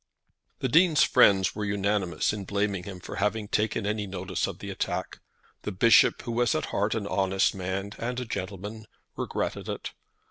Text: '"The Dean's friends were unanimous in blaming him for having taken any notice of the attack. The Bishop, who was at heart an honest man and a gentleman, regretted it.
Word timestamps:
'"The 0.61 0.67
Dean's 0.67 1.03
friends 1.03 1.53
were 1.53 1.63
unanimous 1.63 2.33
in 2.33 2.43
blaming 2.45 2.85
him 2.85 2.99
for 2.99 3.17
having 3.17 3.47
taken 3.47 3.85
any 3.85 4.07
notice 4.07 4.47
of 4.47 4.57
the 4.57 4.71
attack. 4.71 5.19
The 5.61 5.71
Bishop, 5.71 6.23
who 6.23 6.31
was 6.31 6.55
at 6.55 6.65
heart 6.73 6.95
an 6.95 7.05
honest 7.05 7.53
man 7.53 7.91
and 7.99 8.19
a 8.19 8.25
gentleman, 8.25 8.87
regretted 9.15 9.69
it. 9.69 9.91